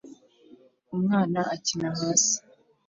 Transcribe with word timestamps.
Umwana 0.95 1.39
akina 1.55 1.89
hasi 1.99 2.35